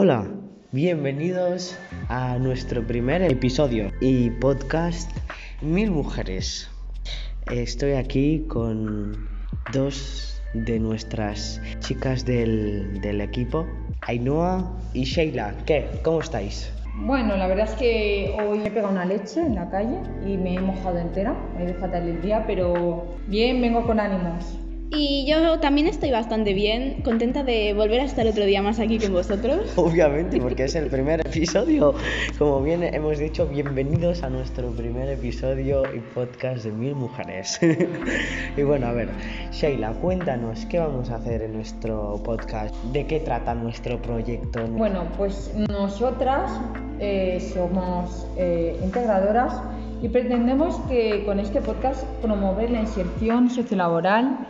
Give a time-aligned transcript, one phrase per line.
[0.00, 0.28] Hola,
[0.70, 1.76] bienvenidos
[2.08, 5.10] a nuestro primer episodio y podcast
[5.60, 6.70] Mil Mujeres.
[7.50, 9.28] Estoy aquí con
[9.72, 13.66] dos de nuestras chicas del, del equipo,
[14.02, 15.52] Ainhoa y Sheila.
[15.66, 15.88] ¿Qué?
[16.04, 16.72] ¿Cómo estáis?
[16.94, 20.54] Bueno, la verdad es que hoy he pegado una leche en la calle y me
[20.54, 21.34] he mojado entera.
[21.58, 24.56] Me he fatal el día, pero bien, vengo con ánimos.
[24.90, 28.98] Y yo también estoy bastante bien, contenta de volver a estar otro día más aquí
[28.98, 29.72] con vosotros.
[29.76, 31.94] Obviamente, porque es el primer episodio.
[32.38, 37.60] Como bien hemos dicho, bienvenidos a nuestro primer episodio y podcast de Mil Mujeres.
[38.56, 39.10] y bueno, a ver,
[39.52, 44.66] Sheila, cuéntanos qué vamos a hacer en nuestro podcast, de qué trata nuestro proyecto.
[44.68, 46.50] Bueno, pues nosotras
[46.98, 49.52] eh, somos eh, integradoras
[50.00, 54.46] y pretendemos que con este podcast promover la inserción sociolaboral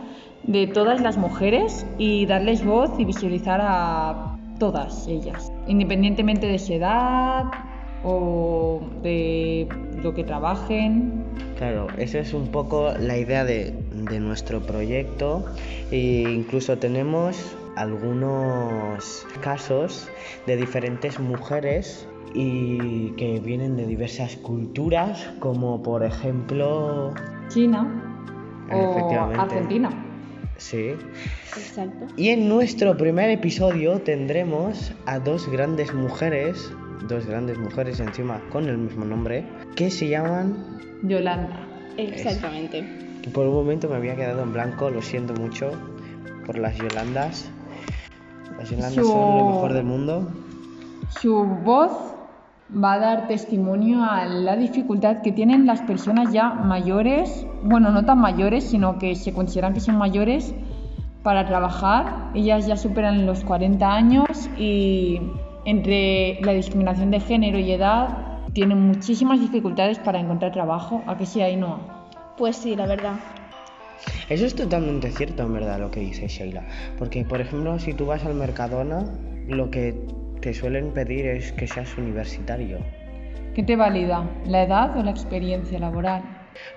[0.49, 6.73] de todas las mujeres y darles voz y visualizar a todas ellas, independientemente de su
[6.73, 7.45] edad
[8.03, 9.69] o de
[10.03, 11.23] lo que trabajen.
[11.59, 15.45] Claro, esa es un poco la idea de, de nuestro proyecto
[15.91, 20.09] e incluso tenemos algunos casos
[20.47, 27.13] de diferentes mujeres y que vienen de diversas culturas como por ejemplo
[27.49, 27.87] China
[28.73, 30.08] o Argentina.
[30.59, 30.95] Sí.
[31.57, 32.07] Exacto.
[32.17, 36.71] Y en nuestro primer episodio tendremos a dos grandes mujeres,
[37.09, 39.45] dos grandes mujeres encima con el mismo nombre,
[39.77, 40.79] que se llaman...
[41.05, 41.65] Yolanda.
[41.97, 42.85] Exactamente.
[43.23, 45.71] Que por un momento me había quedado en blanco, lo siento mucho
[46.45, 47.49] por las Yolandas.
[48.59, 50.29] Las Yolandas Su- son lo mejor del mundo.
[51.21, 51.93] Su voz
[52.71, 58.05] va a dar testimonio a la dificultad que tienen las personas ya mayores, bueno, no
[58.05, 60.55] tan mayores, sino que se consideran que son mayores
[61.23, 62.31] para trabajar.
[62.35, 65.21] Ellas ya superan los 40 años y
[65.65, 68.09] entre la discriminación de género y edad
[68.53, 71.03] tienen muchísimas dificultades para encontrar trabajo.
[71.07, 72.07] ¿A que sí, Ainhoa?
[72.37, 73.15] Pues sí, la verdad.
[74.29, 76.63] Eso es totalmente cierto, en verdad, lo que dice Sheila.
[76.99, 79.05] Porque, por ejemplo, si tú vas al Mercadona,
[79.49, 80.07] lo que
[80.41, 82.79] te suelen pedir es que seas universitario.
[83.55, 84.29] ¿Qué te valida?
[84.47, 86.23] ¿La edad o la experiencia laboral?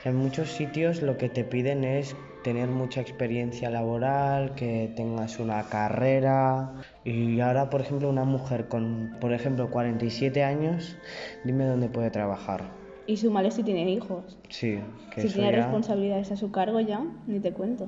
[0.04, 5.62] En muchos sitios lo que te piden es tener mucha experiencia laboral, que tengas una
[5.64, 6.72] carrera.
[7.04, 10.98] Y ahora, por ejemplo, una mujer con, por ejemplo, 47 años,
[11.44, 12.64] dime dónde puede trabajar.
[13.06, 14.38] Y súmale si tiene hijos.
[14.50, 14.80] Sí,
[15.14, 17.88] que Si eso tiene ya- responsabilidades a su cargo ya, ni te cuento.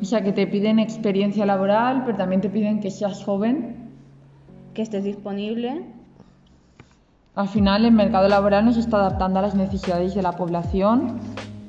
[0.00, 3.79] O sea, que te piden experiencia laboral, pero también te piden que seas joven
[4.74, 5.82] Que estés disponible.
[7.34, 11.18] Al final, el mercado laboral no se está adaptando a las necesidades de la población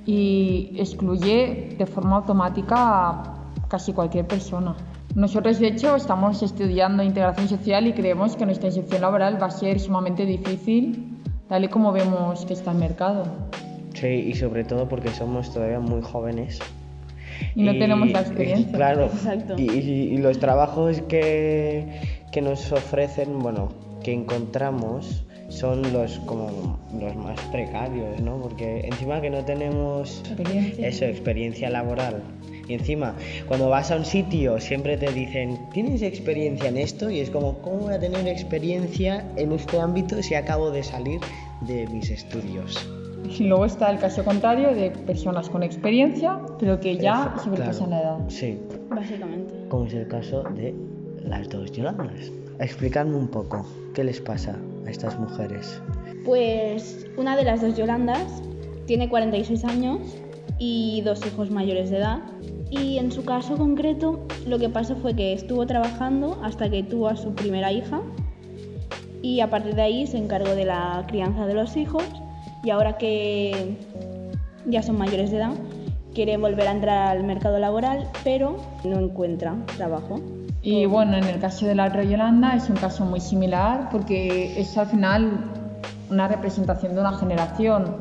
[0.06, 3.24] y excluye de forma automática a
[3.68, 4.76] casi cualquier persona.
[5.16, 9.52] Nosotros, de hecho, estamos estudiando integración social y creemos que nuestra inserción laboral va a
[9.52, 13.24] ser sumamente difícil, tal y como vemos que está el mercado.
[13.94, 16.60] Sí, y sobre todo porque somos todavía muy jóvenes.
[17.56, 18.72] Y no tenemos la experiencia.
[18.72, 19.06] Claro.
[19.06, 19.56] Exacto.
[19.58, 22.00] Y, y- y los trabajos que,
[22.32, 23.70] que nos ofrecen, bueno,
[24.04, 28.38] que encontramos son los como los más precarios, ¿no?
[28.38, 30.88] Porque encima que no tenemos Experiencia.
[30.88, 32.22] eso, experiencia laboral.
[32.70, 33.16] Y encima,
[33.50, 37.10] cuando vas a un sitio siempre te dicen, ¿tienes experiencia en esto?
[37.10, 41.20] Y es como, ¿cómo voy a tener experiencia en este ámbito si acabo de salir
[41.62, 42.90] de mis estudios?
[43.38, 48.02] Y luego está el caso contrario de personas con experiencia, pero que ya sobrepasan la
[48.02, 48.18] edad.
[48.30, 48.58] Sí,
[48.90, 49.54] Básicamente.
[49.68, 50.74] como es el caso de
[51.24, 52.32] las dos Yolandas.
[52.60, 55.82] Explicadme un poco, ¿qué les pasa a estas mujeres?
[56.26, 58.42] Pues una de las dos Yolandas
[58.86, 60.00] tiene 46 años
[60.60, 62.20] y dos hijos mayores de edad.
[62.70, 67.08] Y en su caso concreto, lo que pasó fue que estuvo trabajando hasta que tuvo
[67.10, 68.02] a su primera hija
[69.22, 72.04] y a partir de ahí se encargó de la crianza de los hijos
[72.64, 73.76] y ahora que
[74.66, 75.54] ya son mayores de edad,
[76.14, 80.20] quiere volver a entrar al mercado laboral, pero no encuentra trabajo.
[80.64, 84.60] Y bueno, en el caso de la otra Yolanda es un caso muy similar porque
[84.60, 85.40] es al final
[86.12, 87.96] una representación de una generación.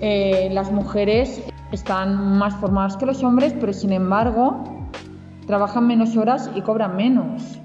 [0.00, 4.64] Eh, las mujeres están más formadas que los hombres, pero sin embargo
[5.46, 7.60] trabajan menos horas y cobran menos.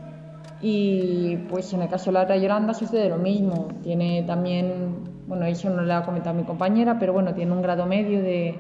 [0.62, 3.70] Y pues en el caso de la otra Yolanda sucede lo mismo.
[3.82, 7.88] Tiene también, bueno, eso no le ha comentado mi compañera, pero bueno, tiene un grado
[7.88, 8.60] medio de,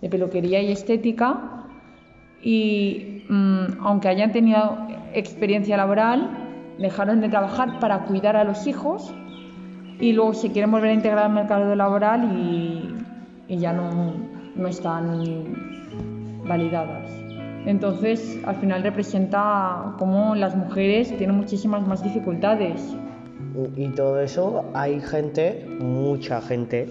[0.00, 1.62] de peluquería y estética
[2.42, 4.78] y mm, aunque hayan tenido
[5.14, 6.30] experiencia laboral,
[6.78, 9.14] dejaron de trabajar para cuidar a los hijos
[10.00, 12.36] y luego se quieren volver a integrar al mercado laboral
[13.48, 14.14] y, ya no,
[14.56, 15.44] no están
[16.46, 17.10] validadas.
[17.66, 22.96] Entonces, al final representa cómo las mujeres tienen muchísimas más dificultades.
[23.76, 26.88] Y todo eso hay gente, mucha gente,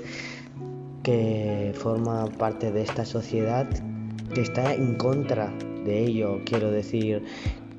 [1.03, 3.67] que forma parte de esta sociedad
[4.33, 5.51] que está en contra
[5.83, 6.39] de ello.
[6.45, 7.23] Quiero decir,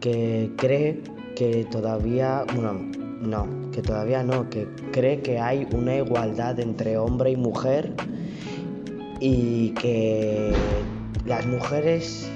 [0.03, 1.01] que cree
[1.37, 2.75] que todavía, bueno,
[3.23, 7.95] no, que todavía no, que cree que hay una igualdad entre hombre y mujer
[9.21, 10.53] y que
[11.25, 12.29] las mujeres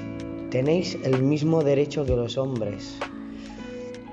[0.51, 2.97] tenéis el mismo derecho que los hombres.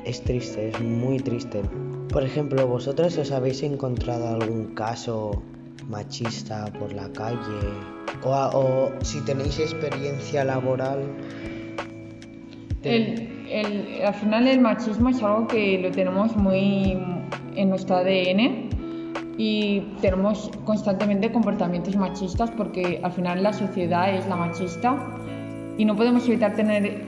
[0.03, 1.61] Es triste, es muy triste.
[2.09, 5.43] Por ejemplo, ¿vosotros os habéis encontrado algún caso
[5.87, 7.37] machista por la calle?
[8.25, 11.05] O, si tenéis experiencia laboral.
[14.05, 16.97] Al final el machismo es algo que lo tenemos muy
[17.55, 18.69] en nuestro ADN
[19.37, 24.97] y tenemos constantemente comportamientos machistas porque al final la sociedad es la machista
[25.77, 27.03] y no podemos evitar tener,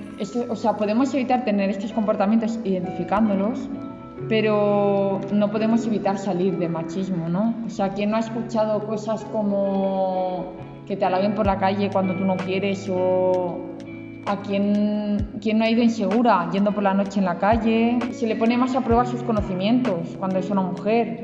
[0.49, 3.69] o sea, podemos evitar tener estos comportamientos identificándolos,
[4.27, 7.53] pero no podemos evitar salir de machismo, ¿no?
[7.65, 10.53] O sea, ¿quién no ha escuchado cosas como
[10.87, 13.59] que te halaguen por la calle cuando tú no quieres o
[14.25, 18.27] a quien, quien no ha ido insegura yendo por la noche en la calle, se
[18.27, 21.21] le pone más a prueba sus conocimientos cuando es una mujer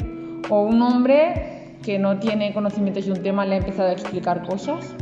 [0.50, 4.45] o un hombre que no tiene conocimientos de un tema le ha empezado a explicar
[4.48, 4.95] cosas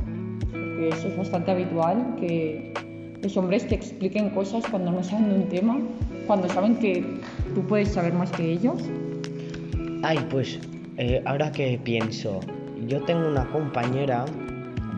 [0.51, 2.73] porque eso es bastante habitual, que
[3.21, 5.77] los hombres te expliquen cosas cuando no saben de un tema,
[6.25, 7.19] cuando saben que
[7.53, 8.81] tú puedes saber más que ellos.
[10.03, 10.59] Ay, pues
[10.97, 12.39] eh, ahora que pienso,
[12.87, 14.25] yo tengo una compañera,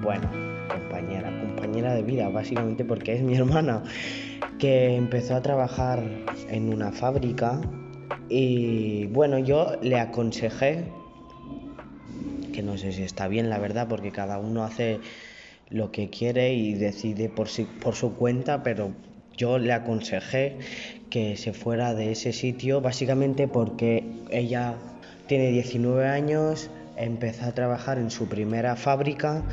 [0.03, 0.29] bueno,
[1.89, 3.83] de vida, básicamente porque es mi hermana,
[4.59, 6.03] que empezó a trabajar
[6.49, 7.61] en una fábrica
[8.29, 10.85] y bueno, yo le aconsejé,
[12.53, 14.99] que no sé si está bien la verdad, porque cada uno hace
[15.69, 17.47] lo que quiere y decide por,
[17.81, 18.91] por su cuenta, pero
[19.35, 20.57] yo le aconsejé
[21.09, 24.75] que se fuera de ese sitio básicamente porque ella
[25.27, 29.43] tiene 19 años, empezó a trabajar en su primera fábrica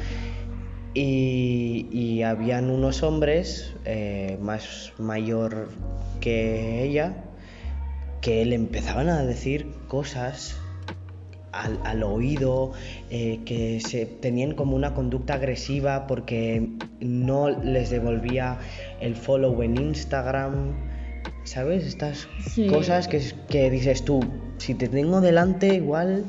[0.94, 5.68] y, habían unos hombres eh, más mayor
[6.20, 7.24] que ella
[8.20, 10.56] que le empezaban a decir cosas
[11.52, 12.72] al, oído,
[13.10, 16.68] eh, que se tenían como una conducta agresiva porque
[17.00, 18.58] no les devolvía
[19.00, 20.74] el follow en Instagram.
[21.44, 21.86] ¿Sabes?
[21.86, 22.28] Estas
[22.68, 24.20] cosas que, que dices tú,
[24.58, 26.24] si te tengo delante igual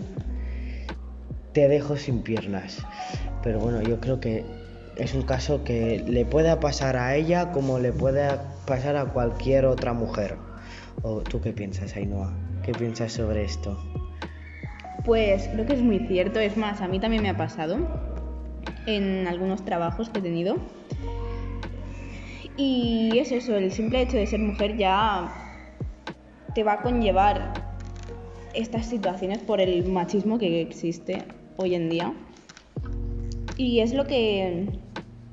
[1.53, 2.77] te dejo sin piernas.
[3.43, 4.43] Pero bueno, yo creo que
[4.95, 8.29] es un caso que le puede pasar a ella como le puede
[8.65, 10.35] pasar a cualquier otra mujer.
[11.01, 12.33] ¿O tú qué piensas, Ainhoa?
[12.63, 13.77] ¿Qué piensas sobre esto?
[15.05, 17.77] Pues creo que es muy cierto, es más, a mí también me ha pasado
[18.85, 20.57] en algunos trabajos que he tenido.
[22.57, 25.31] Y es eso, el simple hecho de ser mujer ya
[26.53, 27.53] te va a conllevar
[28.53, 31.23] estas situaciones por el machismo que existe
[31.55, 32.13] hoy en día.
[33.59, 34.69] Y es lo que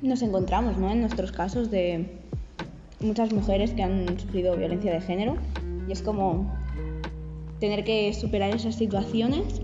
[0.02, 0.90] nos encontramos ¿no?
[0.90, 2.18] en nuestros casos de
[2.98, 5.36] muchas mujeres que han sufrido violencia de género.
[5.88, 6.52] Y es como,
[7.60, 9.62] tener que superar esas situaciones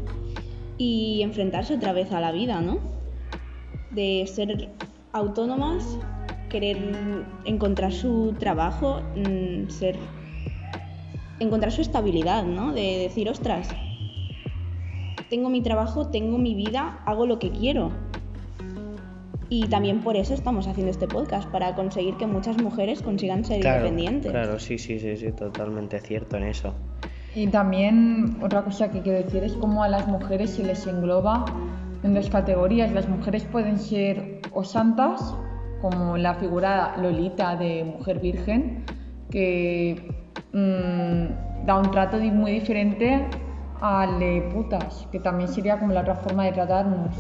[0.79, 2.79] y enfrentarse otra vez a la vida, ¿no?
[3.91, 4.69] De ser
[5.11, 5.99] autónomas,
[6.49, 6.79] querer
[7.45, 9.97] encontrar su trabajo, mm, ser
[11.41, 12.73] encontrar su estabilidad, ¿no?
[12.73, 13.71] De decir, ostras,
[15.31, 18.12] tengo mi trabajo, tengo mi vida, hago lo que quiero.
[19.55, 23.59] Y también por eso estamos haciendo este podcast, para conseguir que muchas mujeres consigan ser
[23.59, 24.33] independientes.
[24.33, 26.73] Claro, sí, sí, sí, sí, totalmente cierto en eso.
[27.35, 31.45] Y también otra cosa que quiero decir es cómo a las mujeres se les engloba
[32.03, 32.93] en dos categorías.
[32.93, 35.35] Las mujeres pueden ser o santas,
[35.83, 38.87] como la figura Lolita de mujer virgen,
[39.31, 40.15] que
[40.55, 43.29] mm, da un trato muy diferente
[43.83, 47.15] al de putas, que también sería como la otra forma de tratarnos.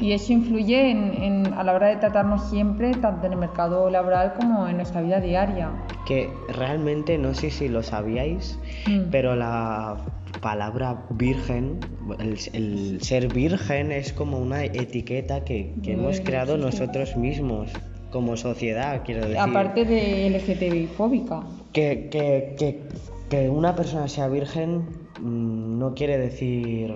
[0.00, 4.34] Y eso influye en, a la hora de tratarnos siempre, tanto en el mercado laboral
[4.34, 5.70] como en nuestra vida diaria.
[6.06, 8.58] Que realmente, no sé si lo sabíais,
[8.88, 9.10] mm.
[9.10, 9.98] pero la
[10.40, 11.78] palabra virgen,
[12.18, 17.70] el, ser virgen es como una etiqueta que, hemos creado nosotros mismos
[18.10, 19.38] como sociedad, quiero decir.
[19.38, 21.42] Aparte de LGTBI fóbica.
[21.72, 22.82] Que, que,
[23.30, 24.84] que una persona sea virgen
[25.20, 26.94] mm, no quiere decir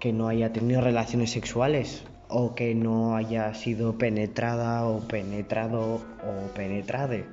[0.00, 6.54] que no haya tenido relaciones sexuales o que no haya sido penetrada o penetrado o
[6.54, 7.24] penetrade.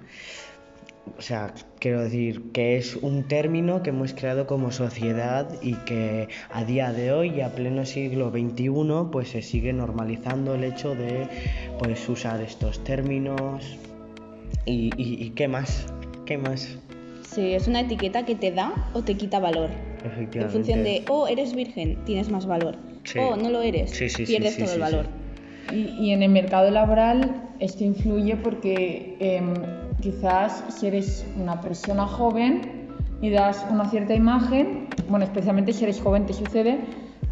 [1.17, 6.29] O sea, quiero decir que es un término que hemos creado como sociedad y que
[6.51, 11.27] a día de hoy, a pleno siglo XXI, pues se sigue normalizando el hecho de
[11.77, 13.77] pues, usar estos términos.
[14.65, 15.85] ¿Y, y, y qué más?
[16.25, 16.75] ¿Qué más?
[17.21, 19.69] Sí, es una etiqueta que te da o te quita valor.
[20.33, 22.77] En función de, oh, eres virgen, tienes más valor.
[23.05, 23.19] Sí.
[23.19, 25.05] Oh, no lo eres, Sí, sí, sí, pierdes sí, todo sí, el valor.
[25.71, 29.61] Y, y en el mercado laboral esto influye porque em,
[30.01, 32.89] quizás si eres una persona joven
[33.21, 36.79] y das una cierta imagen, bueno, especialmente si eres joven te sucede,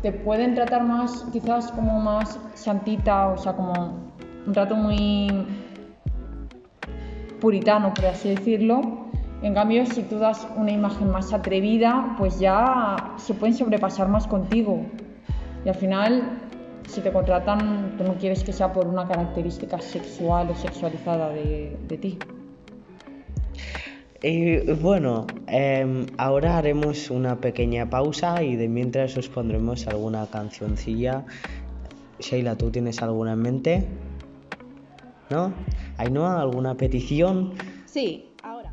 [0.02, 4.14] te pueden tratar más, quizás como más santita, o sea, como
[4.46, 5.46] un trato muy
[7.42, 9.04] puritano, por así decirlo.
[9.42, 14.26] En cambio, si tú das una imagen más atrevida, pues ya se pueden sobrepasar más
[14.28, 14.86] contigo.
[15.66, 16.40] Y al final,
[16.88, 21.78] si te contratan, tú no quieres que sea por una característica sexual o sexualizada de,
[21.88, 22.20] de ti.
[24.26, 31.26] Y bueno, em, ahora haremos una pequeña pausa y de mientras os pondremos alguna cancioncilla.
[32.20, 33.88] Sheila, ¿tú tienes alguna en mente?
[35.30, 35.54] ¿No?
[35.98, 37.54] ¿Ainhoa, alguna petición?
[37.86, 38.72] Sí, ahora.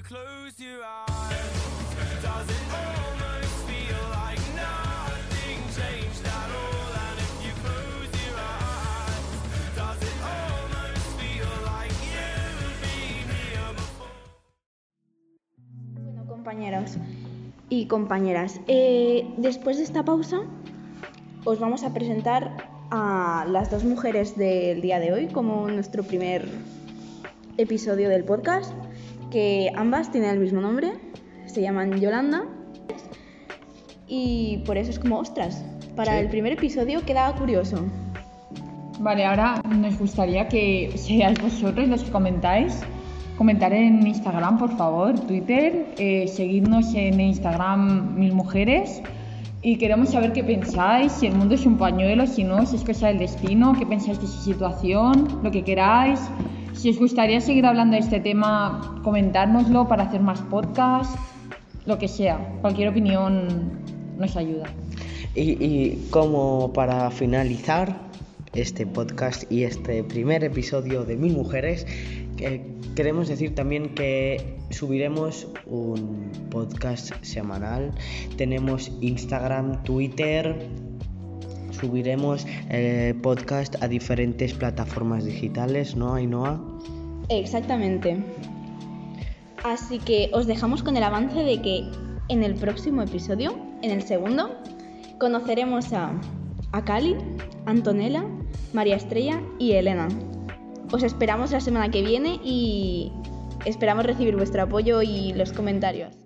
[0.00, 1.62] Close your eyes?
[15.94, 16.96] Bueno, compañeros
[17.68, 20.42] y compañeras, eh, después de esta pausa
[21.44, 22.56] os vamos a presentar
[22.90, 26.48] a las dos mujeres del día de hoy como nuestro primer
[27.56, 28.72] episodio del podcast,
[29.32, 30.92] que ambas tienen el mismo nombre,
[31.46, 32.44] se llaman Yolanda
[34.06, 35.64] y por eso es como ostras.
[35.96, 36.18] Para Sí.
[36.18, 37.86] el primer episodio queda curioso.
[39.00, 42.78] Vale, ahora nos gustaría que seáis vosotros los que comentáis.
[43.38, 49.02] Comentar en Instagram, por favor, Twitter, eh, seguidnos en Instagram Mil Mujeres
[49.62, 52.84] y queremos saber qué pensáis, si el mundo es un pañuelo, si no, si es
[52.84, 56.20] cosa del destino, qué pensáis de su situación, lo que queráis.
[56.74, 61.16] Si os gustaría seguir hablando de este tema, comentárnoslo para hacer más podcasts,
[61.86, 62.38] lo que sea.
[62.60, 63.80] Cualquier opinión
[64.18, 64.64] nos ayuda.
[65.34, 67.96] Y, como para finalizar
[68.54, 71.86] este podcast y este primer episodio de Mil Mujeres,
[72.36, 72.62] que
[72.94, 77.92] queremos decir también que subiremos un podcast semanal.
[78.36, 80.68] Tenemos Instagram, Twitter.
[81.72, 86.60] Subiremos el podcast a diferentes plataformas digitales, ¿no, Ainhoa?
[87.28, 88.22] Exactamente.
[89.64, 91.84] Así que os dejamos con el avance de que
[92.28, 94.56] en el próximo episodio, en el segundo,
[95.18, 96.12] conoceremos a,
[96.72, 97.16] a Cali,
[97.66, 98.24] Antonella,
[98.72, 100.08] María Estrella y Elena.
[100.92, 103.12] Os esperamos la semana que viene y
[103.64, 106.21] esperamos recibir vuestro apoyo y los comentarios.